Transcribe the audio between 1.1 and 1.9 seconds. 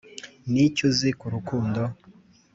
ku rukundo?